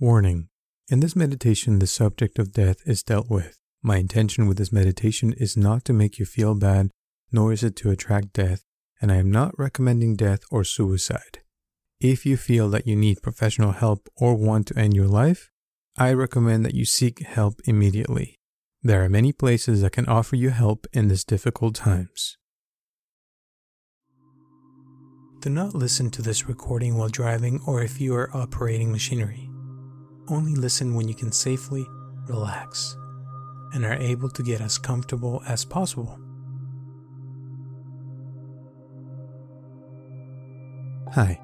[0.00, 0.46] Warning
[0.86, 3.58] In this meditation, the subject of death is dealt with.
[3.82, 6.92] My intention with this meditation is not to make you feel bad,
[7.32, 8.62] nor is it to attract death,
[9.02, 11.40] and I am not recommending death or suicide.
[12.00, 15.50] If you feel that you need professional help or want to end your life,
[15.96, 18.36] I recommend that you seek help immediately.
[18.84, 22.36] There are many places that can offer you help in these difficult times.
[25.40, 29.47] Do not listen to this recording while driving or if you are operating machinery.
[30.30, 31.86] Only listen when you can safely
[32.26, 32.96] relax
[33.72, 36.18] and are able to get as comfortable as possible.
[41.12, 41.40] Hi,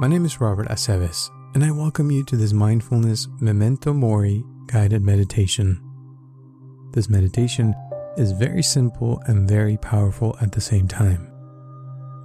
[0.00, 5.00] my name is Robert Aceves, and I welcome you to this mindfulness Memento Mori guided
[5.00, 5.80] meditation.
[6.92, 7.74] This meditation
[8.18, 11.32] is very simple and very powerful at the same time.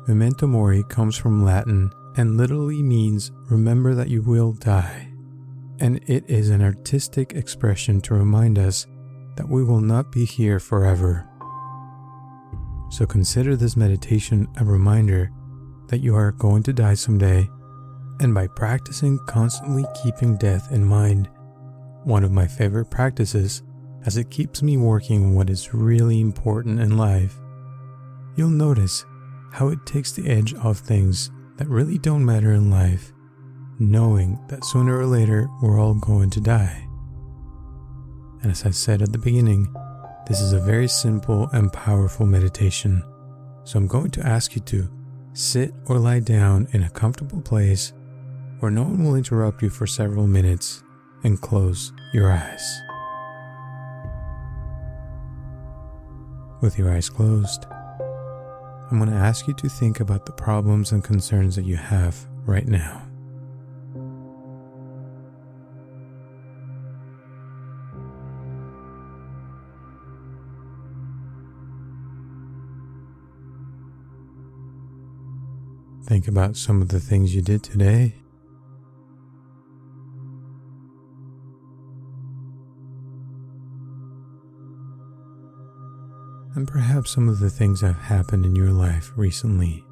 [0.09, 5.10] Memento Mori comes from Latin and literally means remember that you will die.
[5.81, 8.85] And it is an artistic expression to remind us
[9.35, 11.27] that we will not be here forever.
[12.91, 15.32] So consider this meditation a reminder
[15.87, 17.49] that you are going to die someday,
[18.20, 21.29] and by practicing constantly keeping death in mind,
[22.04, 23.63] one of my favorite practices
[24.05, 27.40] as it keeps me working on what is really important in life,
[28.35, 29.04] you'll notice
[29.52, 33.13] how it takes the edge off things that really don't matter in life,
[33.82, 36.87] knowing that sooner or later we're all going to die.
[38.43, 39.74] And as I said at the beginning,
[40.27, 43.04] this is a very simple and powerful meditation.
[43.63, 44.87] So I'm going to ask you to
[45.34, 47.93] sit or lie down in a comfortable place
[48.59, 50.84] where no one will interrupt you for several minutes
[51.24, 52.82] and close your eyes.
[56.62, 57.65] With your eyes closed,
[58.91, 62.27] I'm going to ask you to think about the problems and concerns that you have
[62.46, 63.10] right now.
[76.12, 78.16] Think about some of the things you did today.
[86.54, 89.86] And perhaps some of the things that have happened in your life recently.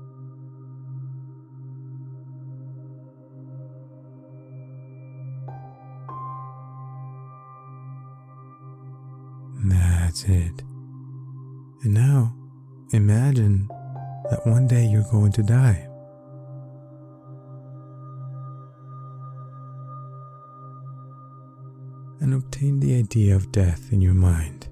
[9.64, 10.64] That's it.
[11.84, 12.36] And now,
[12.92, 13.70] imagine
[14.30, 15.89] that one day you're going to die.
[22.20, 24.68] And obtain the idea of death in your mind.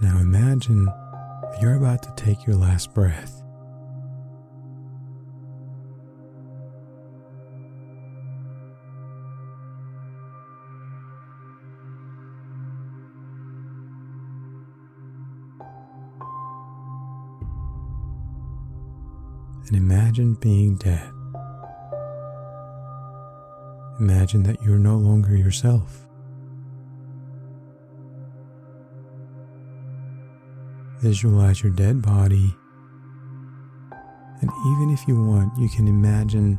[0.00, 0.88] Now imagine
[1.60, 3.42] you're about to take your last breath.
[19.70, 21.12] And imagine being dead.
[24.00, 26.08] Imagine that you're no longer yourself.
[31.00, 32.52] Visualize your dead body,
[34.40, 36.58] and even if you want, you can imagine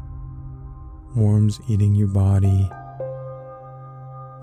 [1.13, 2.69] worms eating your body,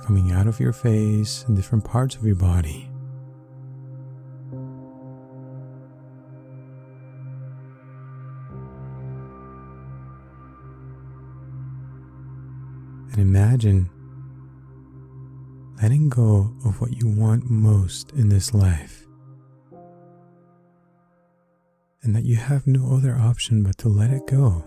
[0.04, 2.87] coming out of your face and different parts of your body.
[13.20, 13.90] Imagine
[15.80, 19.06] letting go of what you want most in this life.
[22.02, 24.64] And that you have no other option but to let it go.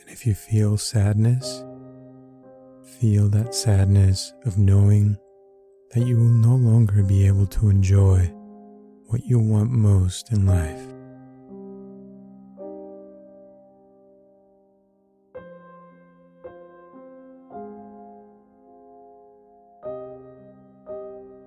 [0.00, 1.64] And if you feel sadness,
[3.02, 5.18] feel that sadness of knowing
[5.90, 8.18] that you will no longer be able to enjoy
[9.06, 10.80] what you want most in life.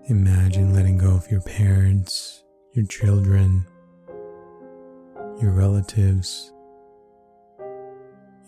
[0.09, 2.43] Imagine letting go of your parents,
[2.73, 3.65] your children,
[5.41, 6.51] your relatives,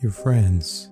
[0.01, 0.91] your friends.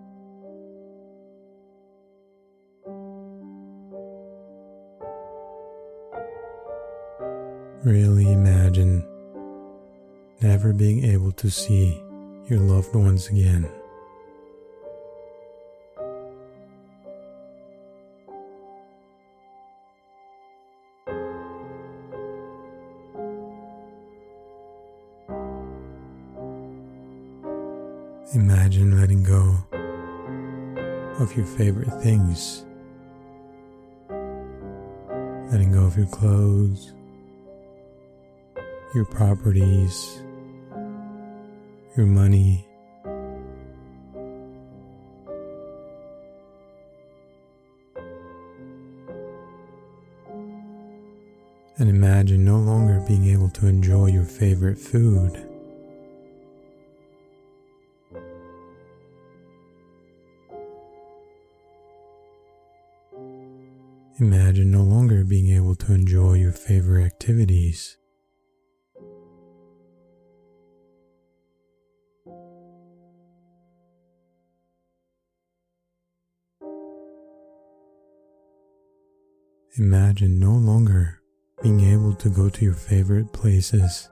[7.85, 9.05] Really imagine
[10.41, 12.01] never being able to see
[12.49, 13.69] your loved ones again.
[28.33, 29.57] Imagine letting go
[31.19, 32.65] of your favorite things,
[35.51, 36.91] letting go of your clothes,
[38.93, 40.21] your properties,
[41.97, 42.65] your money.
[51.77, 55.45] And imagine no longer being able to enjoy your favorite food.
[64.21, 67.97] Imagine no longer being able to enjoy your favorite activities.
[79.77, 81.19] Imagine no longer
[81.61, 84.07] being able to go to your favorite places.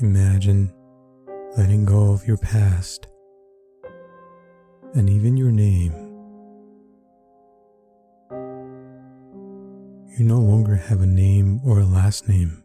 [0.00, 0.72] Imagine
[1.58, 3.08] letting go of your past
[4.94, 5.92] and even your name.
[10.16, 12.64] You no longer have a name or a last name.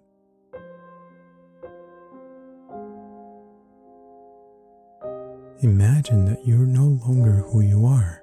[5.64, 8.22] Imagine that you're no longer who you are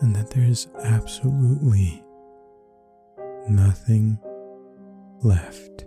[0.00, 2.02] and that there is absolutely
[3.50, 4.18] nothing
[5.22, 5.84] left.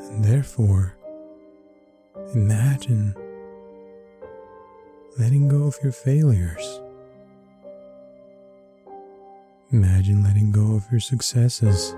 [0.00, 0.96] And therefore,
[2.34, 3.14] imagine
[5.18, 6.80] letting go of your failures.
[10.90, 11.94] Your successes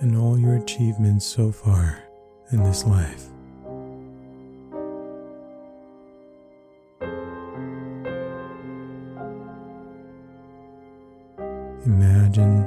[0.00, 2.02] and all your achievements so far
[2.52, 3.26] in this life.
[11.86, 12.66] Imagine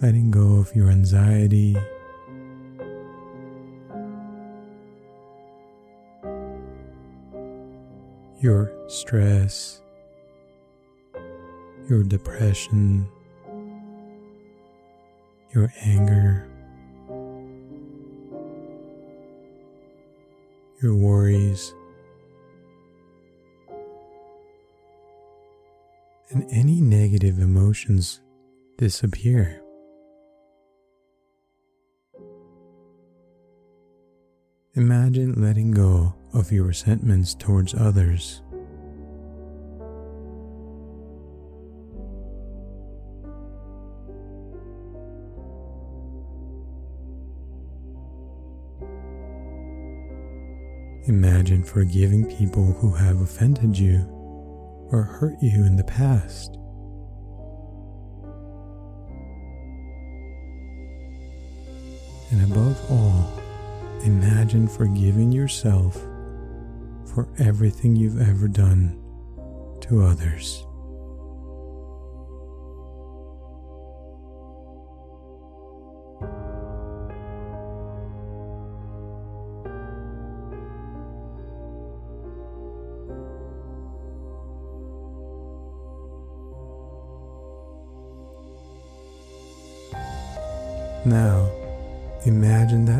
[0.00, 1.76] letting go of your anxiety.
[8.40, 9.80] Your stress,
[11.88, 13.08] your depression,
[15.56, 16.46] your anger,
[20.82, 21.74] your worries,
[26.28, 28.20] and any negative emotions
[28.76, 29.62] disappear.
[34.74, 38.42] Imagine letting go of your resentments towards others.
[51.08, 54.00] Imagine forgiving people who have offended you
[54.90, 56.58] or hurt you in the past.
[62.32, 63.40] And above all,
[64.02, 65.94] imagine forgiving yourself
[67.04, 69.00] for everything you've ever done
[69.82, 70.65] to others.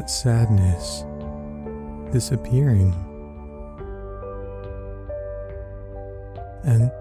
[0.06, 1.04] That sadness
[2.12, 2.94] disappearing
[6.64, 6.92] and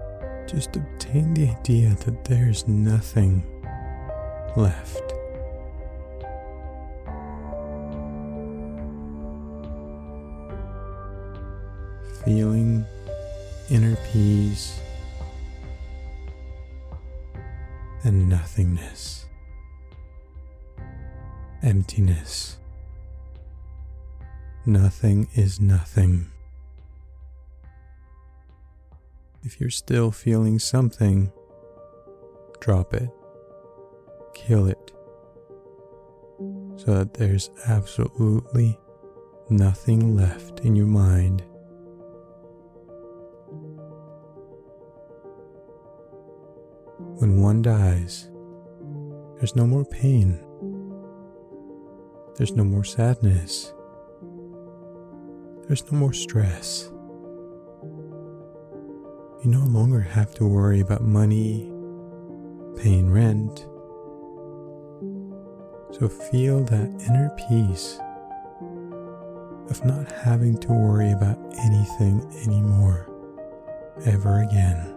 [0.48, 3.44] just obtain the idea that there's nothing
[4.56, 5.12] left.
[12.24, 12.84] Feeling
[13.70, 14.80] inner peace
[18.02, 19.26] and nothingness,
[21.62, 22.56] emptiness.
[24.66, 26.26] Nothing is nothing.
[29.44, 31.32] If you're still feeling something,
[32.60, 33.08] drop it,
[34.34, 34.90] kill it,
[36.76, 38.78] so that there's absolutely
[39.48, 41.44] nothing left in your mind.
[47.18, 48.28] when one dies,
[49.36, 50.38] there's no more pain,
[52.36, 53.72] there's no more sadness,
[55.66, 56.90] there's no more stress.
[59.42, 61.70] You no longer have to worry about money,
[62.76, 63.66] paying rent.
[65.98, 67.98] So feel that inner peace
[69.70, 73.08] of not having to worry about anything anymore,
[74.04, 74.92] ever again.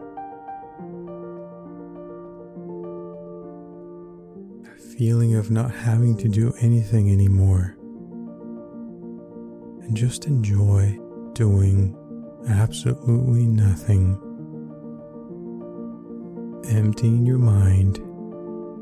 [4.65, 7.75] A feeling of not having to do anything anymore,
[9.89, 10.96] and just enjoy
[11.34, 11.96] doing
[12.48, 14.19] absolutely nothing,
[16.69, 17.96] emptying your mind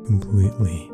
[0.05, 0.91] completely.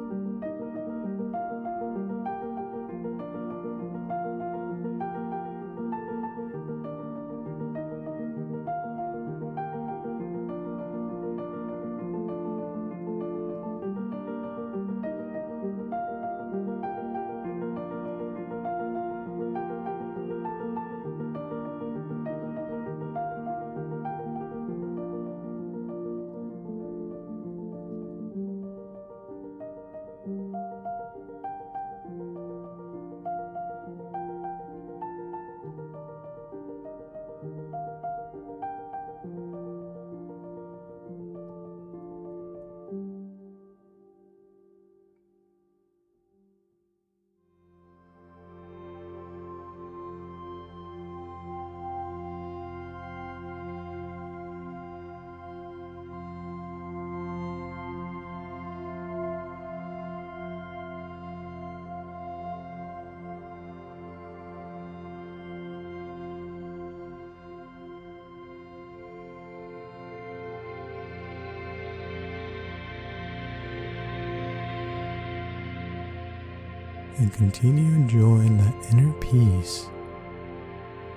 [77.24, 79.88] And continue enjoying that inner peace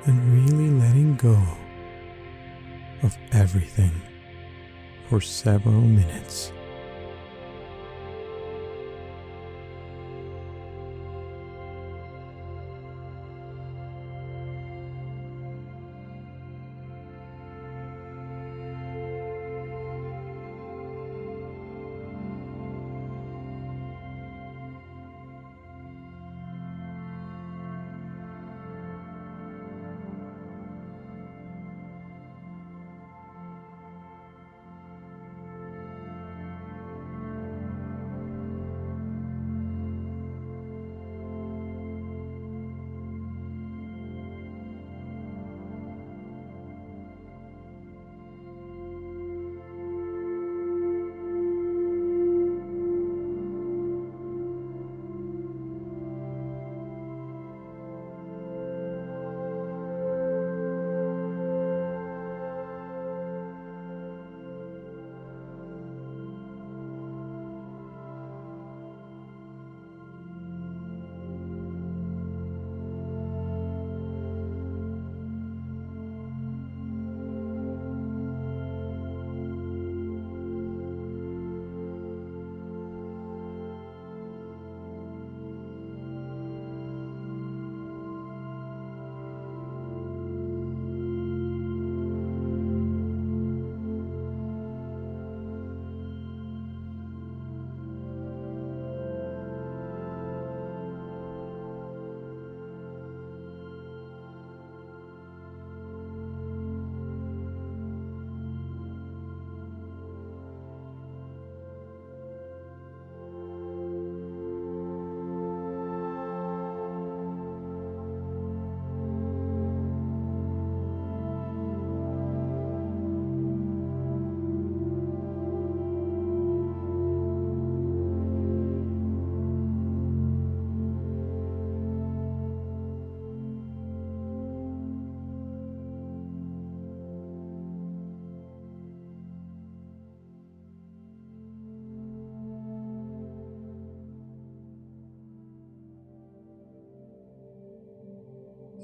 [0.04, 1.36] and really letting go
[3.02, 3.90] of everything
[5.08, 6.52] for several minutes.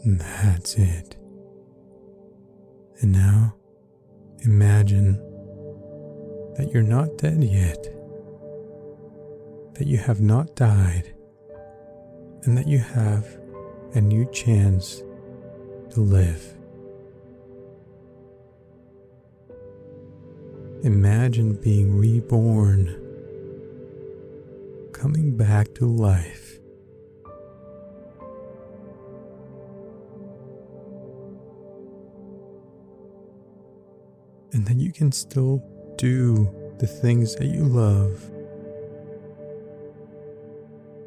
[0.04, 1.16] That's it.
[3.00, 3.54] And now
[4.40, 5.14] imagine
[6.56, 7.82] that you're not dead yet,
[9.75, 11.14] that you have not died,
[12.42, 13.26] and that you have
[13.94, 15.02] a new chance
[15.90, 16.42] to live.
[20.82, 22.88] Imagine being reborn,
[24.92, 26.41] coming back to life.
[34.52, 35.62] And that you can still
[35.97, 38.30] do the things that you love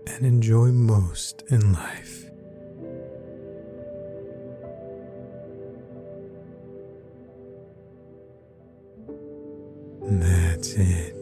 [0.07, 2.25] and enjoy most in life.
[10.01, 11.13] That's it.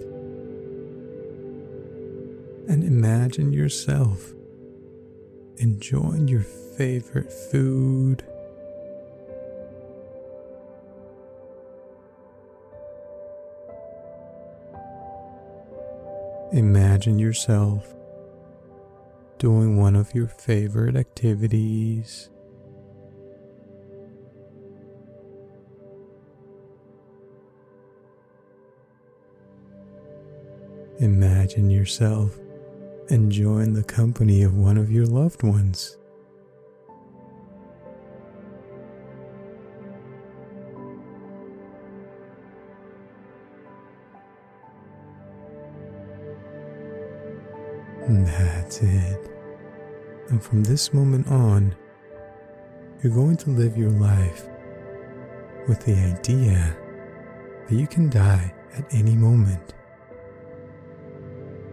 [2.69, 4.31] And imagine yourself
[5.57, 6.43] enjoying your
[6.77, 8.23] favorite food.
[16.53, 17.95] Imagine yourself
[19.39, 22.29] doing one of your favorite activities.
[30.99, 32.37] Imagine yourself
[33.09, 35.97] enjoying the company of one of your loved ones.
[48.21, 49.31] That's it.
[50.29, 51.75] And from this moment on,
[53.01, 54.47] you're going to live your life
[55.67, 56.77] with the idea
[57.67, 59.73] that you can die at any moment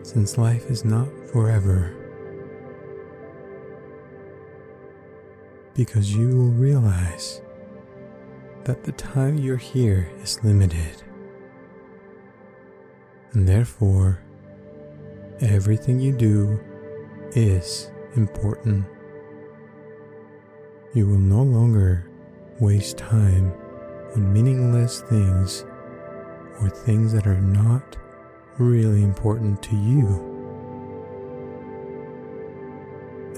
[0.03, 1.95] since life is not forever.
[5.75, 7.41] Because you will realize
[8.65, 11.03] that the time you're here is limited.
[13.33, 14.21] And therefore,
[15.41, 16.61] everything you do
[17.33, 18.85] is important.
[20.93, 22.07] You will no longer
[22.59, 23.53] waste time
[24.15, 25.65] on meaningless things
[26.61, 27.97] or things that are not
[28.59, 30.27] really important to you.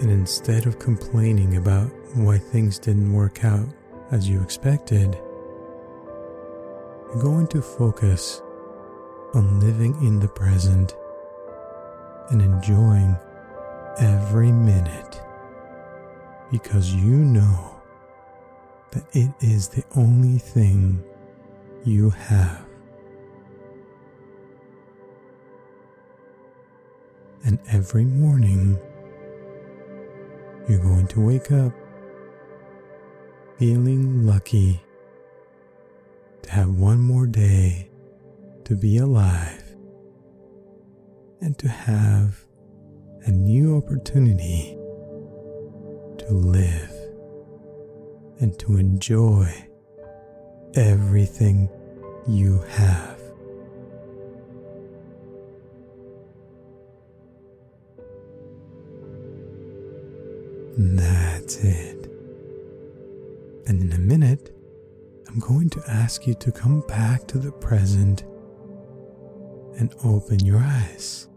[0.01, 3.69] And instead of complaining about why things didn't work out
[4.11, 5.15] as you expected,
[7.07, 8.43] you're going to focus
[9.35, 10.97] on living in the present
[12.31, 13.17] and enjoying
[13.99, 15.21] every minute
[16.51, 17.81] because you know
[18.91, 21.03] that it is the only thing
[21.85, 22.65] you have.
[27.45, 28.79] And every morning,
[30.69, 31.73] you're going to wake up
[33.59, 34.83] feeling lucky
[36.43, 37.89] to have one more day
[38.65, 39.62] to be alive
[41.43, 42.47] and to have
[43.25, 44.79] a new opportunity
[46.17, 46.93] to live
[48.39, 49.53] and to enjoy
[50.75, 51.69] everything
[52.29, 53.21] you have.
[60.79, 62.07] That's it.
[63.67, 64.55] And in a minute,
[65.27, 68.23] I'm going to ask you to come back to the present
[69.77, 71.29] and open your eyes.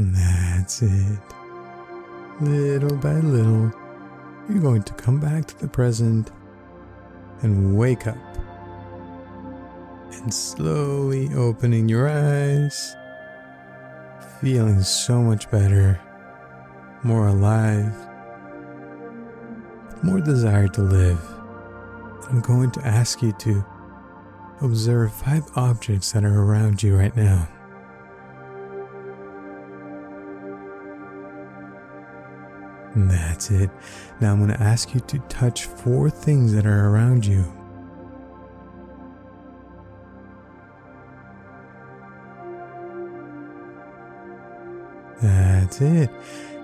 [0.00, 1.18] That's it.
[2.40, 3.72] Little by little,
[4.48, 6.30] you're going to come back to the present
[7.42, 8.16] and wake up.
[10.12, 12.94] And slowly opening your eyes,
[14.40, 16.00] feeling so much better,
[17.02, 17.92] more alive,
[20.04, 21.20] more desire to live.
[22.30, 23.64] I'm going to ask you to
[24.60, 27.48] observe five objects that are around you right now.
[33.06, 33.70] That's it.
[34.20, 37.44] Now I'm going to ask you to touch four things that are around you.
[45.22, 46.10] That's it.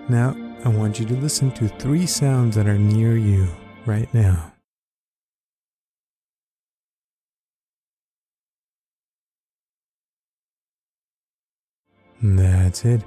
[0.08, 3.46] Now I want you to listen to three sounds that are near you
[3.86, 4.52] right now.
[12.22, 13.02] That's it.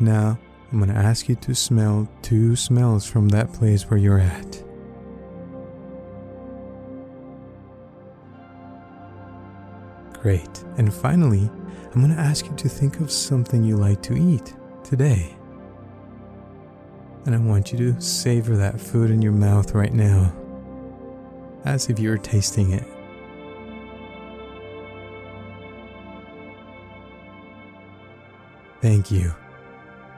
[0.00, 0.38] Now
[0.72, 4.64] I'm going to ask you to smell two smells from that place where you're at.
[10.14, 10.64] Great.
[10.78, 11.50] And finally,
[11.92, 15.36] I'm going to ask you to think of something you like to eat today.
[17.26, 20.34] And I want you to savor that food in your mouth right now,
[21.66, 22.84] as if you were tasting it.
[28.80, 29.34] Thank you.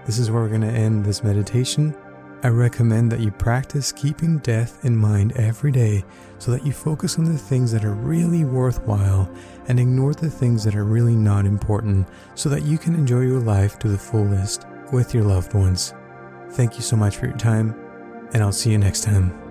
[0.07, 1.95] This is where we're going to end this meditation.
[2.43, 6.05] I recommend that you practice keeping death in mind every day
[6.39, 9.33] so that you focus on the things that are really worthwhile
[9.67, 13.41] and ignore the things that are really not important so that you can enjoy your
[13.41, 15.95] life to the fullest with your loved ones.
[16.51, 17.75] Thank you so much for your time,
[18.35, 19.44] and I'll see you next time.